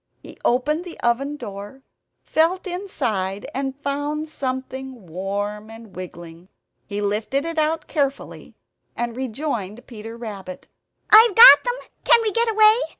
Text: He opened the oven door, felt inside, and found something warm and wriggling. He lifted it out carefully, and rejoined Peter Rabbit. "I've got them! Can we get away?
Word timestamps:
He 0.23 0.35
opened 0.43 0.83
the 0.83 0.99
oven 1.01 1.37
door, 1.37 1.83
felt 2.23 2.65
inside, 2.65 3.45
and 3.53 3.79
found 3.83 4.27
something 4.29 5.05
warm 5.05 5.69
and 5.69 5.95
wriggling. 5.95 6.49
He 6.87 7.01
lifted 7.01 7.45
it 7.45 7.59
out 7.59 7.85
carefully, 7.85 8.55
and 8.95 9.15
rejoined 9.15 9.85
Peter 9.85 10.17
Rabbit. 10.17 10.65
"I've 11.11 11.35
got 11.35 11.63
them! 11.63 11.75
Can 12.03 12.19
we 12.23 12.31
get 12.31 12.49
away? 12.49 12.77